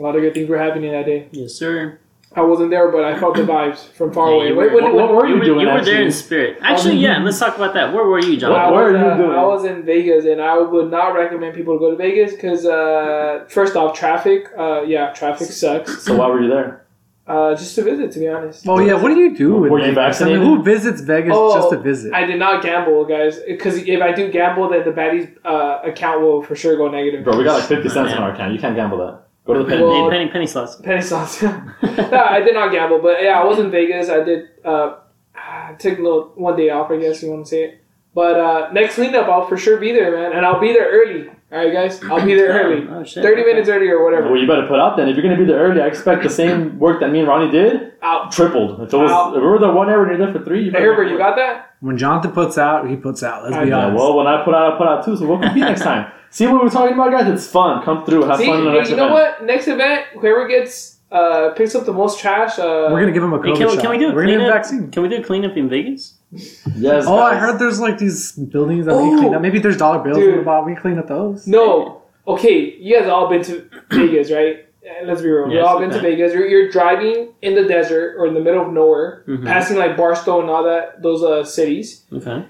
[0.00, 1.28] A lot of good things were happening that day.
[1.30, 1.98] Yes, sir.
[2.34, 4.46] I wasn't there, but I felt the vibes from far Yeah, away.
[4.48, 5.60] you were- when- What were you, You doing?
[5.60, 5.92] you were actually?
[5.94, 6.58] there in spirit.
[6.62, 7.22] Actually, yeah.
[7.22, 7.92] Let's talk about that.
[7.92, 8.52] Where were you, John?
[8.52, 9.30] What- I where was, are you uh, doing?
[9.32, 12.64] I was in Vegas, and I would not recommend people to go to Vegas because,
[12.64, 14.46] uh, first off, traffic.
[14.56, 16.02] Uh, yeah, traffic sucks.
[16.04, 16.82] So why were you there?
[17.26, 18.10] uh, just to visit.
[18.12, 18.64] To be honest.
[18.66, 18.94] Well, yeah.
[18.94, 20.20] What do you do with Were you Vegas?
[20.22, 22.12] I mean, who visits Vegas Oh, just to visit?
[22.14, 23.38] I did not gamble, guys.
[23.46, 27.22] Because if I do gamble, then the baddies uh, account will for sure go negative.
[27.24, 28.16] Bro, we got like 50 cents Yeah.
[28.16, 28.52] in our account.
[28.52, 29.14] You can't gamble that.
[29.52, 29.82] Go to the penny.
[29.82, 30.76] Well- penny penny slots.
[30.82, 31.42] penny slots.
[31.42, 34.08] no, I did not gamble, but yeah, I was in Vegas.
[34.08, 34.48] I did.
[34.64, 34.96] Uh,
[35.34, 37.84] I took a little one day off, I guess you want to say it.
[38.14, 41.30] But uh, next cleanup, I'll for sure be there, man, and I'll be there early.
[41.52, 43.24] All right, guys, I'll be there early, Oh, shit.
[43.24, 44.30] thirty minutes early or whatever.
[44.30, 45.08] Well, you better put out then.
[45.08, 47.50] If you're gonna be there early, I expect the same work that me and Ronnie
[47.50, 48.30] did Out.
[48.30, 48.80] tripled.
[48.80, 49.36] If, it was, Out.
[49.36, 50.94] if we were there one hour and you're there for three, you Hey, better.
[50.94, 51.74] Herbert, you got that?
[51.80, 53.42] when Jonathan puts out, he puts out.
[53.42, 53.96] Let's I be know, honest.
[53.96, 55.16] well, when I put out, I put out too.
[55.16, 56.12] So we'll compete next time.
[56.30, 57.26] See what we're talking about, guys?
[57.26, 57.82] It's fun.
[57.84, 59.38] Come through, have See, fun in the hey, next you know event.
[59.40, 59.44] what?
[59.44, 62.58] Next event, whoever gets uh, picks up the most trash.
[62.58, 63.80] Uh, We're gonna give him a Hey, can, we- shot.
[63.82, 64.54] can we do a We're gonna give him cleanup?
[64.54, 64.90] vaccine.
[64.90, 66.14] Can we do a cleanup in Vegas?
[66.76, 67.04] Yes.
[67.06, 67.40] Oh, I guys.
[67.40, 69.10] heard there's like these buildings that Oh.
[69.10, 69.42] we clean up.
[69.42, 70.30] Maybe there's dollar bills Dude.
[70.34, 70.66] in the bottom.
[70.66, 71.46] We clean up those.
[71.46, 72.02] No.
[72.28, 74.66] Okay, you guys all been to Vegas, right?
[74.86, 75.46] Uh, Let's be real.
[75.48, 76.10] We've Yes, all been to okay.
[76.10, 76.32] Vegas.
[76.32, 79.44] You're, you're driving in the desert or in the middle of nowhere, Mhm.
[79.44, 82.04] passing like Barstow and all that those uh, cities.
[82.12, 82.44] Okay.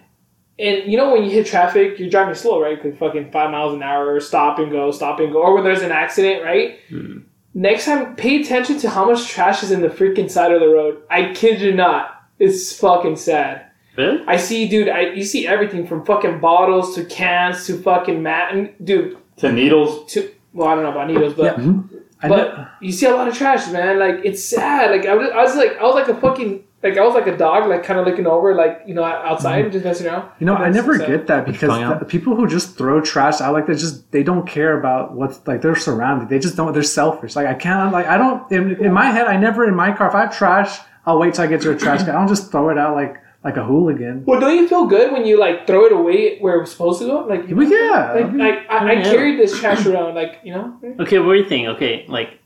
[0.59, 2.81] And you know when you hit traffic, you're driving slow, right?
[2.81, 5.41] Because fucking five miles an hour, stop and go, stop and go.
[5.41, 6.79] Or when there's an accident, right?
[6.91, 7.19] Hmm.
[7.53, 10.69] Next time, pay attention to how much trash is in the freaking side of the
[10.69, 11.03] road.
[11.11, 12.23] I kid you not.
[12.39, 13.67] It's fucking sad.
[13.97, 14.23] Really?
[14.27, 14.89] I see, dude.
[14.89, 18.55] I you see everything from fucking bottles to cans to fucking mat.
[18.55, 20.11] And dude, to needles.
[20.13, 21.55] to well, I don't know about needles, but Yeah.
[21.55, 21.97] Mm-hmm.
[22.23, 23.99] I but you see a lot of trash, man.
[23.99, 24.91] Like it's sad.
[24.91, 27.27] Like I was, I was like, I was like a fucking, like I was like
[27.27, 30.31] a dog, like kind of looking over, like you know, outside, just messing around.
[30.39, 31.07] You know, I never sad.
[31.09, 34.47] get that because the people who just throw trash out like that just they don't
[34.47, 36.29] care about what's like they're surrounded.
[36.31, 36.73] They just don't.
[36.73, 37.37] They're selfish.
[37.37, 37.93] Like I can't.
[37.93, 38.51] Like I don't.
[38.51, 40.09] In, in my head, I never in my car.
[40.09, 42.11] If I have trash, I'll wait till I get to a trash can.
[42.11, 44.25] I don't just throw it out like like a hooligan.
[44.27, 47.01] Well, don't you feel good when you like throw it away where it was supposed
[47.01, 47.21] to go?
[47.27, 48.13] Like, you Well, know, yeah.
[48.13, 49.03] like, like I, I Yeah.
[49.05, 50.79] carried this trash around, like you know.
[51.01, 51.69] Okay, what do you think?
[51.69, 52.39] Okay, like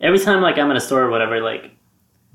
[0.00, 1.70] every time like I'm in a store or whatever, like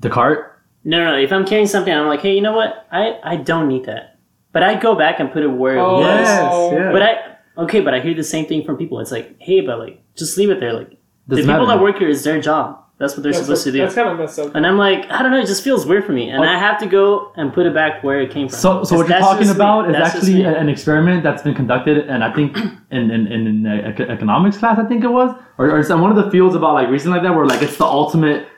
[0.00, 0.49] The cart.
[0.84, 1.18] No, no, no.
[1.18, 2.86] If I'm carrying something, I'm like, hey, you know what?
[2.90, 4.18] I I don't need that,
[4.52, 6.00] but I go back and put it where it Oh.
[6.00, 6.04] was.
[6.06, 6.72] Yes.
[6.72, 6.92] Yeah.
[6.92, 8.98] But I okay, but I hear the same thing from people.
[9.00, 10.72] It's like, hey, but like, just leave it there.
[10.72, 10.90] Like
[11.26, 11.78] the Doesn't people matter.
[11.78, 12.78] that work here is their job.
[12.98, 13.78] That's what they're That's, supposed to do.
[13.78, 14.54] that's kind of messed up.
[14.54, 15.38] And I'm like, I don't know.
[15.40, 18.04] It just feels weird for me, and I have to go and put it back
[18.04, 18.58] where it came from.
[18.58, 19.64] So, so what you're talking just me.
[19.64, 23.46] about is That's actually an experiment that's been conducted, and I think in in, in,
[23.46, 26.54] in uh, economics class, I think it was, or, or some one of the fields
[26.54, 28.49] about like reason like that, where like it's the ultimate, qu- it-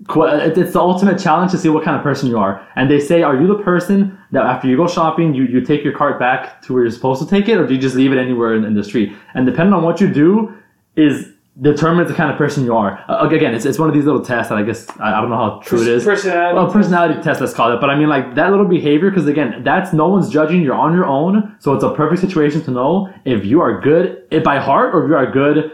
[0.00, 2.66] it's the ultimate challenge to see what kind of person you are.
[2.76, 5.82] And they say, are you the person that after you go shopping, you you take
[5.82, 8.12] your cart back to where you're supposed to take it, or do you just leave
[8.12, 9.12] it anywhere in, in the street?
[9.34, 10.54] And depending on what you do,
[10.96, 13.04] is determines the kind of person you are.
[13.08, 15.30] Uh, again, it's, it's one of these little tests that I guess I, I don't
[15.30, 16.04] know how true it is.
[16.04, 16.54] Personality.
[16.54, 17.80] Well, personality test, let's call it.
[17.80, 20.62] But I mean, like that little behavior, because again, that's no one's judging.
[20.62, 24.22] You're on your own, so it's a perfect situation to know if you are good
[24.30, 25.72] eh, by heart, or if you are good,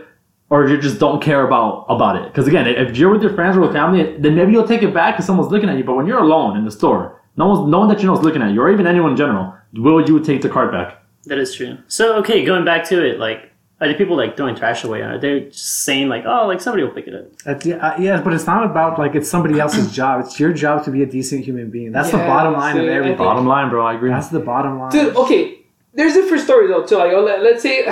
[0.50, 2.26] or you just don't care about about it.
[2.28, 4.92] Because again, if you're with your friends or with family, then maybe you'll take it
[4.94, 5.85] back because someone's looking at you.
[5.85, 8.24] But when you're alone in the store, no one's no one that you know is
[8.24, 11.02] looking at you, or even anyone in general, will you take the card back?
[11.24, 11.78] That is true.
[11.88, 15.02] So okay, going back to it, like are the people like throwing trash away?
[15.02, 17.24] Are they just saying like, oh, like somebody will pick it up?
[17.44, 20.24] That's, yeah, uh, yeah, but it's not about like it's somebody else's job.
[20.24, 21.90] It's your job to be a decent human being.
[21.90, 23.16] That's the bottom line of see, I everything.
[23.16, 24.11] think- Bottom line, bro, I agree.
[24.11, 24.92] That's the bottom line.
[24.92, 25.59] Dude, okay.
[25.92, 26.96] There's a different stories though too.
[26.96, 27.85] Like, oh, let, let's say,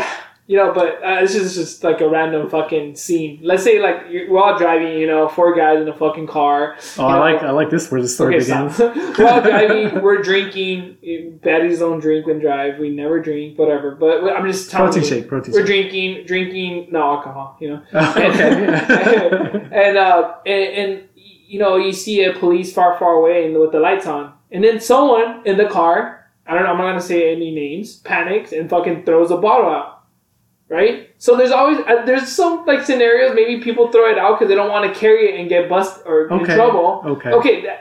[0.53, 3.41] you know, but uh, it's just just like a random fucking scene.
[3.43, 6.77] Let's say like we're all driving, you know, four guys in a fucking car.
[6.99, 8.79] oh, I know, like I like this where the story Okay, begins.
[9.19, 10.03] we're all driving.
[10.03, 10.99] We're drinking.
[11.43, 12.79] Baddies don't drink when drive.
[12.79, 13.59] We never drink.
[13.59, 13.93] Whatever.
[13.93, 15.91] But I'm just telling Protein you, shake, protein We're shake.
[15.91, 17.57] drinking, drinking, no alcohol.
[17.59, 17.83] You know.
[17.95, 19.69] okay.
[19.73, 23.73] and uh, and, and you know you see a police far far away and with
[23.73, 27.01] the lights on and then someone in the car i don't know i'm not gonna
[27.01, 30.02] say any names panics and fucking throws a bottle out
[30.73, 34.49] right so there's always uh, there's some like scenarios maybe people throw it out because
[34.51, 37.31] they don't want to carry it and get busted or in trouble okay.
[37.39, 37.79] okay that,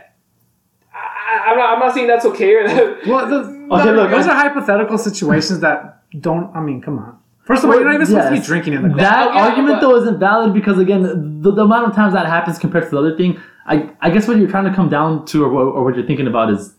[0.93, 4.27] I, I'm, not, I'm not saying that's okay or that well, the, Okay, look, those
[4.27, 6.53] are hypothetical situations that don't.
[6.53, 7.17] I mean, come on.
[7.45, 8.97] First of all, you're not even supposed to be drinking in the car.
[8.97, 12.13] That Oh, yeah, argument but- though isn't valid because again, the, the amount of times
[12.13, 14.89] that happens compared to the other thing, I I guess what you're trying to come
[14.89, 16.75] down to, or, what- or what you're thinking about is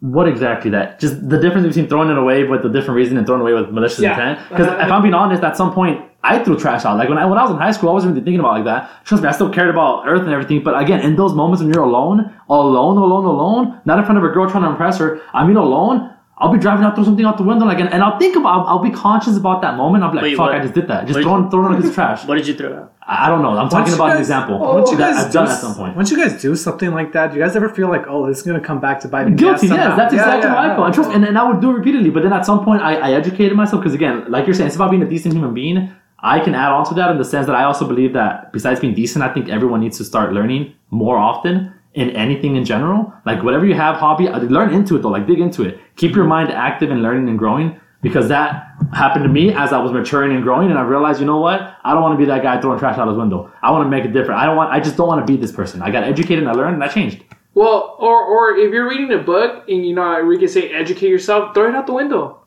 [0.00, 3.26] what exactly that just the difference between throwing it away with a different reason and
[3.26, 4.10] throwing away with malicious Yeah.
[4.12, 4.38] intent.
[4.50, 6.98] Because if I'm being honest, at some point I threw trash out.
[6.98, 8.64] Like when I when I was in high school, I wasn't really thinking about like
[8.64, 8.90] that.
[9.04, 10.62] Trust me, I still cared about Earth and everything.
[10.62, 14.24] But again, in those moments when you're alone, alone, alone, alone, not in front of
[14.24, 16.10] a girl trying to impress her, I mean alone.
[16.38, 18.50] I'll be driving out, throw something out the window, like, and, and I'll think about,
[18.60, 20.04] I'll, I'll be conscious about that moment.
[20.04, 20.54] I'll be like, Wait, fuck, what?
[20.56, 21.06] I just did that.
[21.06, 22.26] Just What- throwing, throwing a piece of trash.
[22.26, 22.92] What did you throw out?
[23.08, 23.56] I I don't know.
[23.56, 25.58] I'm talking you about an guys- example oh, Once you guys I've do done at
[25.58, 25.96] some point.
[25.96, 28.38] Once you guys do something like that, do you guys ever feel like, oh, this
[28.38, 29.34] is gonna come back to bite me?
[29.36, 30.74] Guilty, yes, that's Yeah, exactly yeah, how I yeah.
[30.76, 30.84] feel.
[30.84, 32.10] And, trust, and, and I would do it repeatedly.
[32.10, 34.76] But then at some point, I, I educated myself because again, like you're saying, it's
[34.76, 35.90] about being a decent human being.
[36.18, 38.80] I can add on to that in the sense that I also believe that besides
[38.80, 43.12] being decent, I think everyone needs to start learning more often in anything in general.
[43.24, 45.80] Like whatever you have hobby, uh, learn into it though, like dig into it.
[45.96, 49.80] Keep your mind active and learning and growing because that happened to me as I
[49.80, 51.76] was maturing and growing and I realized, you know what?
[51.82, 53.50] I don't want to be that guy throwing trash out his window.
[53.62, 54.40] I want to make it different.
[54.40, 55.80] I don't want I just don't want to be this person.
[55.82, 57.24] I got educated and I learned and I changed.
[57.54, 60.70] Well, or or if you're reading a book and you know how we can say
[60.70, 62.42] educate yourself, throw it out the window.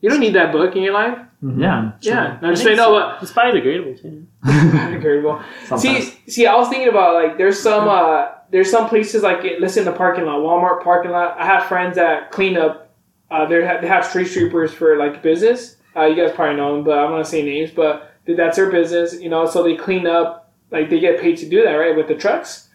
[0.00, 1.18] You don't need that book in your life.
[1.42, 1.92] Yeah.
[2.00, 4.26] Yeah, I I'm just think saying no, but It's biodegradable too.
[4.94, 5.42] Incredible.
[5.76, 9.76] See, see, I was thinking about like there's some uh there's some places like let's
[9.76, 11.36] in the parking lot, Walmart parking lot.
[11.36, 12.94] I have friends that clean up.
[13.28, 15.74] Uh, they have they have street sweepers for like business.
[15.96, 17.72] Uh, you guys probably know them, but I'm gonna say names.
[17.72, 19.44] But that's their business, you know.
[19.44, 22.68] So they clean up, like they get paid to do that, right, with the trucks.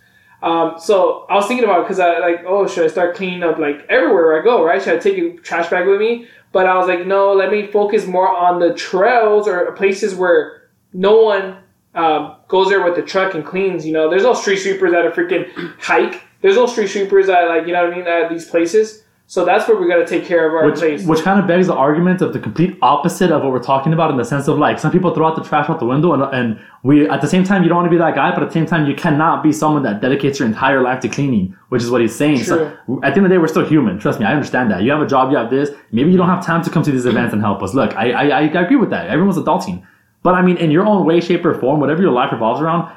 [0.43, 3.57] Um, so I was thinking about because I like, oh, should I start cleaning up
[3.57, 4.83] like everywhere I go, right?
[4.83, 6.27] Should I take a trash bag with me?
[6.51, 10.63] But I was like, no, let me focus more on the trails or places where
[10.91, 11.59] no one
[11.95, 13.85] um, goes there with the truck and cleans.
[13.85, 15.49] You know, there's no street sweepers at a freaking
[15.79, 16.23] hike.
[16.41, 19.03] There's no street sweepers that like you know what I mean at these places.
[19.29, 21.05] So that's where we got to take care of our Which, place.
[21.05, 24.09] which kind of begs the argument of the complete opposite of what we're talking about
[24.09, 26.23] in the sense of like some people throw out the trash out the window and,
[26.33, 28.49] and we at the same time you don't want to be that guy but at
[28.49, 31.83] the same time you cannot be someone that dedicates your entire life to cleaning which
[31.83, 34.19] is what he's saying so at the end of the day we're still human trust
[34.19, 36.43] me I understand that you have a job you have this maybe you don't have
[36.43, 38.89] time to come to these events and help us look I, I, I agree with
[38.89, 39.85] that everyone's adulting
[40.23, 42.91] but I mean in your own way shape or form whatever your life revolves around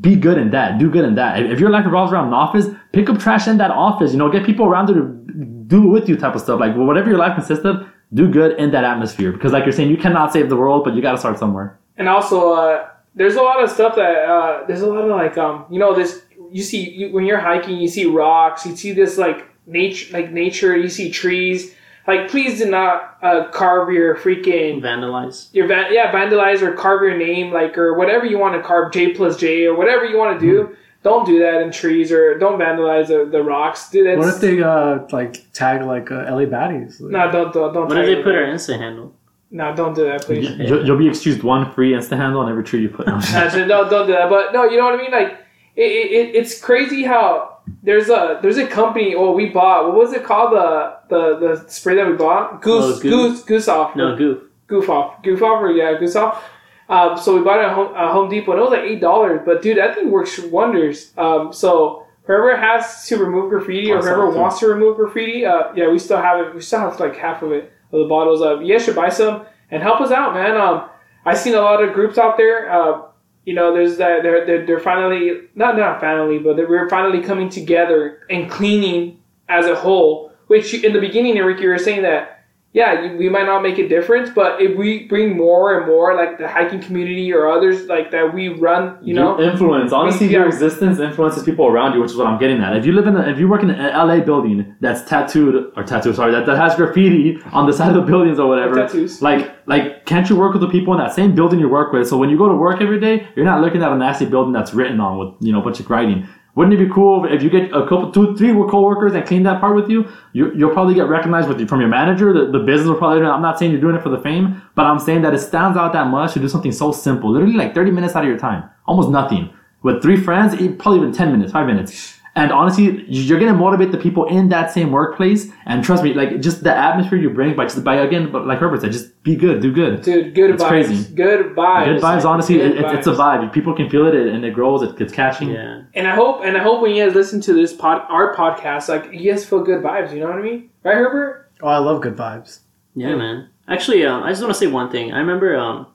[0.00, 0.78] be good in that.
[0.78, 1.40] Do good in that.
[1.44, 4.12] If your life revolves around an office, pick up trash in that office.
[4.12, 6.58] You know, get people around to do it with you type of stuff.
[6.58, 9.30] Like whatever your life consists of, do good in that atmosphere.
[9.32, 11.78] Because like you're saying, you cannot save the world, but you got to start somewhere.
[11.96, 15.38] and also, uh, there's a lot of stuff that uh, there's a lot of like
[15.38, 18.92] um, you know, this you see you, when you're hiking, you see rocks, you see
[18.92, 21.74] this like nature, like nature, you see trees.
[22.08, 25.50] Like, please do not uh, carve your freaking Vandalize.
[25.52, 28.92] your van- yeah vandalize or carve your name like or whatever you want to carve
[28.92, 30.76] J plus J or whatever you want to do.
[31.04, 33.90] Don't do that in trees or don't vandalize the, the rocks.
[33.90, 34.16] Do that.
[34.18, 36.98] What if they uh like tag like uh, LA Baddies?
[37.00, 37.88] Like, No, don't don't don't.
[37.88, 39.14] What tag if they put our Insta handle?
[39.50, 40.48] No, don't do that, please.
[40.50, 43.06] You- You'll, you'll be excused one free Insta handle on every tree you put.
[43.06, 44.28] No, Actually, no, don't do that.
[44.30, 45.12] But no, you know what I mean.
[45.12, 45.32] Like
[45.76, 49.14] it, it, it- it's crazy how there's a there's a company.
[49.16, 49.86] Well, we bought.
[49.86, 50.52] What was it called?
[50.52, 52.60] The the the spray that we bought.
[52.62, 53.96] Goose Oh, goose goose off.
[53.96, 54.42] No, goof.
[54.66, 56.44] goof off, goof off, or yeah, goose off.
[56.88, 59.00] Um, so we bought it at Home, uh, Home Depot, and it was like eight
[59.00, 59.40] dollars.
[59.44, 61.12] But dude, that thing works wonders.
[61.18, 65.90] Um, so whoever has to remove graffiti or whoever wants to remove graffiti, uh, yeah,
[65.90, 66.54] we still have it.
[66.54, 68.40] We still have like half of it of the bottles.
[68.66, 70.56] You guys should buy some and help us out, man.
[70.56, 70.88] Um,
[71.26, 72.70] I seen a lot of groups out there.
[72.72, 73.02] Uh,
[73.48, 77.48] you know, there's that they're, they're they're finally not not finally, but we're finally coming
[77.48, 80.34] together and cleaning as a whole.
[80.48, 82.37] Which in the beginning, Eric, you were saying that
[82.74, 86.14] yeah, you, we might not make a difference, but if we bring more and more
[86.14, 89.90] like the hiking community or others like that, we run, you know, Your influence.
[89.92, 90.40] Honestly, Yeah.
[90.40, 92.76] your existence influences people around you, which is what I'm getting at.
[92.76, 93.78] If you live in, a, if you work in an
[94.08, 97.94] LA building that's tattooed or tattooed, sorry, that, that has graffiti on the side of
[97.94, 99.22] the buildings or whatever, Tattoos.
[99.22, 102.06] like, like, can't you work with the people in that same building you work with?
[102.06, 104.52] So when you go to work every day, you're not looking at a nasty building
[104.52, 106.28] that's written on with you know a bunch of writing.
[106.58, 109.60] Wouldn't it be cool if you get a couple, two, three coworkers and clean that
[109.60, 110.08] part with you?
[110.32, 112.32] you you'll probably get recognized with you from your manager.
[112.32, 113.24] The, the business will probably.
[113.24, 115.78] I'm not saying you're doing it for the fame, but I'm saying that it stands
[115.78, 118.40] out that much to do something so simple, literally like 30 minutes out of your
[118.40, 119.50] time, almost nothing.
[119.84, 122.17] With three friends, probably even 10 minutes, five minutes.
[122.38, 125.50] And honestly, you're gonna motivate the people in that same workplace.
[125.66, 128.60] And trust me, like just the atmosphere you bring by just by again, but like
[128.60, 130.02] Herbert said, just be good, do good.
[130.02, 131.14] dude, good It's vibes, crazy.
[131.14, 133.52] good vibes, Good vibes, honestly, Good it, it's, it's a vibe.
[133.52, 135.50] People can feel it and it grows, it gets catching.
[135.50, 135.82] Yeah.
[135.94, 138.88] And I hope, and I hope when you guys listen to this pod, our podcast,
[138.88, 140.12] like you guys feel good vibes.
[140.14, 141.50] You know what I mean, right, Herbert?
[141.60, 142.60] Oh, I love good vibes.
[142.94, 143.48] Yeah, man.
[143.66, 145.12] Actually, um, I just want to say one thing.
[145.12, 145.88] I remember um,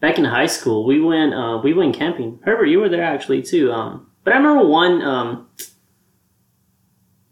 [0.00, 2.40] back in high school, we went uh, we went camping.
[2.44, 3.70] Herbert, you were there actually too.
[3.70, 5.48] Um, but I remember one um,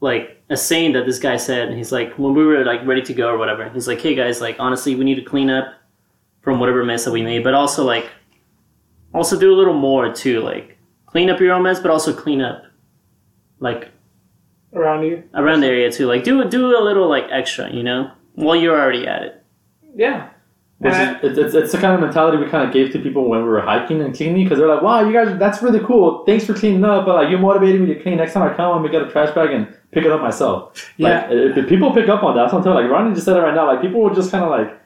[0.00, 1.68] like a saying that this guy said.
[1.68, 3.68] and He's like, when we were like ready to go or whatever.
[3.70, 5.72] He's like, hey guys, like honestly, we need to clean up
[6.42, 8.10] from whatever mess that we made, but also like
[9.14, 10.40] also do a little more too.
[10.40, 10.76] Like
[11.06, 12.64] clean up your own mess, but also clean up
[13.60, 13.88] like
[14.74, 16.06] Around you, around the area too.
[16.06, 19.44] Like do do a little like extra, you know, while you're already at it.
[19.94, 20.30] yeah.
[20.82, 22.98] Which And is, it's, it's, it's the kind of mentality we kind of gave to
[22.98, 25.78] people when we were hiking and cleaning because they're like, wow, you guys, that's really
[25.80, 26.24] cool.
[26.24, 28.16] Thanks for cleaning up, but like you motivated me to clean.
[28.16, 30.92] Next time I come, I'm gonna get a trash bag and pick it up myself.
[30.96, 31.26] Yeah.
[31.26, 33.14] Like, if, if people pick up on that, that's what I'm telling you, like Ronnie
[33.14, 33.66] just said it right now.
[33.66, 34.81] Like people will just kind of like,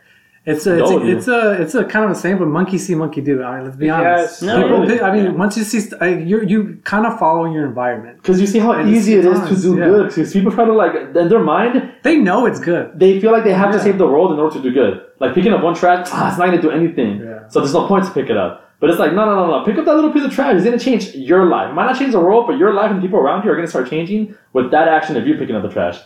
[0.48, 2.94] It's a, it's, a, it's a it's a kind of the same, but monkey see,
[2.94, 3.42] monkey do.
[3.42, 4.42] I mean, let's be honest.
[4.42, 4.42] Yes.
[4.42, 5.04] No, People, yeah.
[5.08, 8.18] I mean, once you see, st- I- you you kind of follow your environment.
[8.22, 9.86] Because you see how And easy it's is to do yeah.
[9.86, 10.06] good.
[10.10, 12.84] Because people try to like in their mind, They know it's good.
[13.02, 14.94] they feel like they have to save the world in order to do good.
[15.18, 17.12] Like picking up one trash, ah, it's not gonna do anything.
[17.20, 17.48] Yeah.
[17.48, 18.52] So there's no point to pick it up.
[18.78, 19.64] But it's like, no, no, no, no.
[19.64, 20.54] Pick up that little piece of trash.
[20.54, 21.70] It's gonna change your life.
[21.70, 23.66] It might not change the world, but your life and people around you are gonna
[23.66, 25.98] start changing with that action of you picking up the trash.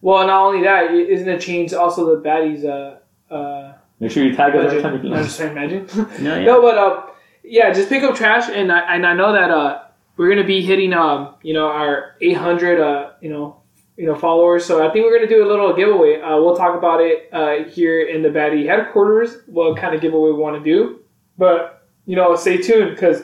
[0.00, 2.64] Well, not only that, i- isn't it change also the baddies?
[2.64, 3.72] Uh, uh,
[4.02, 4.82] Make sure you tag us every budget?
[4.82, 5.24] time you No, clean.
[5.24, 5.86] just saying, imagine.
[6.24, 6.44] No, yeah.
[6.44, 7.06] No, but uh,
[7.44, 9.82] yeah, just pick up trash, and I and I know that uh,
[10.16, 13.62] we're gonna be hitting um, you know, our 800 uh, you know,
[13.96, 14.64] you know, followers.
[14.64, 16.20] So I think we're gonna do a little giveaway.
[16.20, 19.42] Uh, we'll talk about it uh, here in the Baddie headquarters.
[19.46, 21.00] What kind of giveaway we want to do,
[21.38, 23.22] but you know, stay tuned because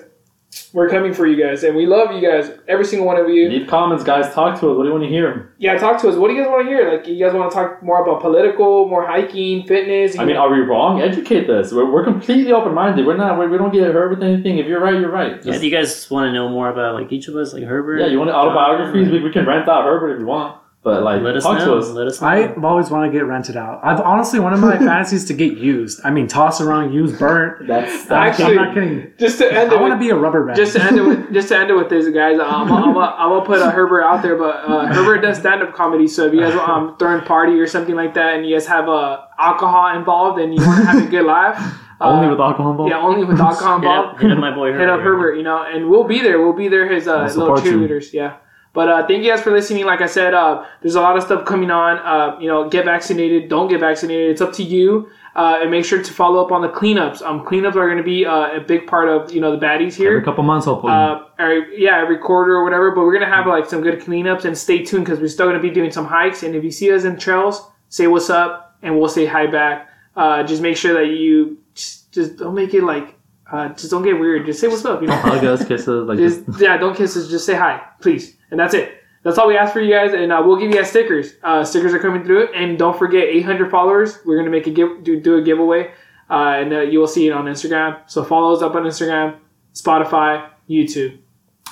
[0.73, 3.49] we're coming for you guys, and we love you guys, every single one of you.
[3.49, 4.33] Leave comments, guys.
[4.35, 4.77] Talk to us.
[4.77, 5.53] What do you want to hear?
[5.59, 6.17] Yeah, talk to us.
[6.17, 6.93] What do you guys want to hear?
[6.93, 10.19] Like, you guys want to talk more about political, more hiking, fitness?
[10.19, 11.01] I mean, are we wrong?
[11.01, 11.73] Educate us.
[11.73, 13.07] We're, we're completely open minded.
[13.07, 13.39] We're not.
[13.39, 14.59] We're, we don't get hurt with anything.
[14.59, 15.45] If you're right, you're right.
[15.45, 18.01] Yeah, do you guys want to know more about like each of us, like Herbert?
[18.01, 19.11] yeah, you want autobiographies?
[19.11, 20.61] We, we can rent out Herbert if you want.
[20.89, 21.75] But like, Let us talk know.
[21.75, 21.89] to us.
[21.91, 22.29] Let us know.
[22.29, 23.81] I've always wanted to get rented out.
[23.85, 26.01] I've honestly one of my fantasies to get used.
[26.03, 27.67] I mean, tossed around, used, burnt.
[27.69, 29.13] That's I'm Actually- not kidding.
[29.19, 30.57] just to end I it want to with, be a rubber band.
[30.57, 32.41] just to end it with just to end it with this, guys.
[32.41, 35.63] Um, I'm, I'm, I'm gonna put a Herbert out there, but uh, Herbert does stand
[35.63, 36.09] up comedy.
[36.09, 38.67] So if you guys want um, throwing party or something like that, and you guys
[38.67, 41.57] have uh, alcohol involved and you want to have a good laugh,
[42.01, 42.91] uh, only with alcohol involved.
[42.91, 44.81] yeah, only with alcohol hit, up, hit up my boy Herbert.
[44.81, 46.41] hit up Herbert, you know, and we'll be there.
[46.43, 47.73] We'll be there, his uh, little support you.
[47.73, 48.13] cheerleaders.
[48.15, 48.37] Yeah.
[48.79, 49.87] But uh, thank you guys for listening.
[49.87, 51.99] Like I said, uh, there's a lot of stuff coming on.
[51.99, 54.31] Uh, you know, get vaccinated, don't get vaccinated.
[54.31, 55.11] It's up to you.
[55.35, 57.21] Uh, and make sure to follow up on the cleanups.
[57.23, 59.95] Um, cleanups are going to be uh, a big part of you know the baddies
[59.95, 60.11] here.
[60.13, 60.93] Every couple months, hopefully.
[60.93, 62.93] Uh, every, yeah, every quarter or whatever.
[62.93, 65.59] But we're gonna have like some good cleanups and stay tuned because we're still gonna
[65.59, 66.45] be doing some hikes.
[66.45, 69.89] And if you see us in trails, say what's up, and we'll say hi back.
[70.15, 73.17] Uh, just make sure that you just, just don't make it like
[73.51, 74.47] uh, just don't get weird.
[74.47, 75.01] Just say what's up.
[75.03, 77.29] You know, Hug us, kiss us, like just, yeah, don't kiss us.
[77.29, 79.03] Just say hi, please, and that's it.
[79.23, 81.35] That's all we ask for you guys, and uh, we'll give you guys stickers.
[81.43, 82.51] Uh, stickers are coming through, it.
[82.55, 84.19] and don't forget 800 followers.
[84.25, 85.93] We're gonna make a give do, do a giveaway,
[86.31, 87.99] uh, and uh, you will see it on Instagram.
[88.07, 89.37] So follow us up on Instagram,
[89.75, 91.19] Spotify, YouTube.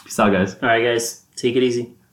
[0.04, 0.54] peace out, guys.
[0.54, 1.95] All right, guys, take it easy.